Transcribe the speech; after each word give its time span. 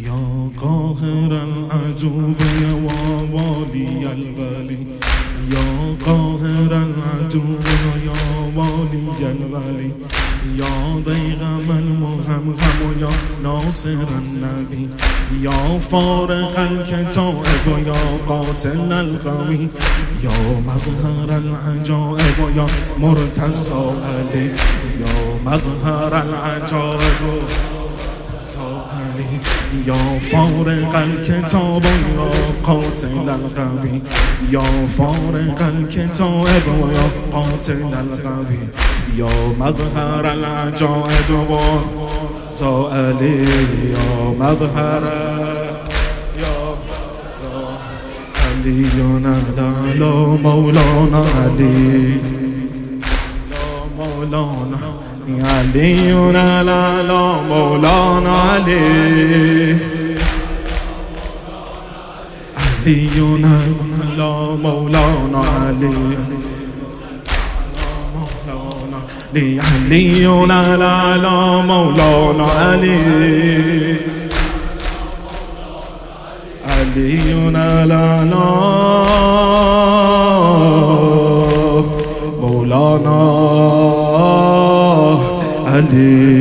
يا 0.00 0.50
قاهر 0.60 1.42
العدو 1.42 2.32
يا 2.62 2.72
والي 3.32 4.12
الغالي 4.12 4.86
يا 5.52 5.96
قاهر 6.06 6.70
العدو 6.86 7.42
يا 8.06 8.20
والي 8.56 9.06
الغالي 9.20 9.90
يا 10.58 11.00
ضيغم 11.06 11.70
المهمهم 11.70 12.56
يا 13.00 13.08
ناصر 13.42 13.88
النبي 14.22 14.88
يا 15.42 15.78
فارق 15.78 16.58
الكتائب 16.60 17.86
يا 17.86 18.18
قاتل 18.28 18.92
القوي 18.92 19.68
يا 20.24 20.60
مظهر 20.66 21.38
العجائب 21.38 22.56
يا 22.56 22.66
مرتزا 22.98 23.94
علي 24.04 24.46
يا 25.00 25.38
مظهر 25.46 26.22
العجائب 26.22 27.42
علي 28.96 29.32
يا 29.86 30.18
فارق 30.18 30.96
الكتاب 30.96 31.84
يا 31.84 32.30
قاتل 32.64 33.28
القوي 33.28 34.02
يا 34.50 34.86
فارق 34.98 35.60
الكتاب 35.68 36.46
يا 36.94 37.06
قاتل 37.32 37.94
القوي 38.04 38.62
يا 39.16 39.32
مظهر 39.60 40.32
العجائب 40.32 41.30
سائلي 42.50 43.44
يا 43.92 44.34
مظهر 44.40 45.04
يا 46.38 46.56
علي 48.42 48.82
لا 49.56 49.72
لا 49.94 50.14
مولانا 50.42 51.24
علي 51.36 52.20
لا 53.50 53.66
مولانا 53.98 54.78
علی 55.28 56.12
علی 56.12 57.18
مولانا 57.48 58.34
علی. 58.54 59.78
علی 62.56 63.20
علی 63.20 64.56
مولانا 64.62 65.42
علی. 65.66 66.42
لعلي 69.34 70.26
على 70.26 70.84
على 70.84 71.62
مولانا 71.66 72.44
علي 72.44 73.96
علي 76.66 77.56
على 77.56 77.94
على 77.94 78.44
مولانا 82.40 83.31
day. 85.92 86.31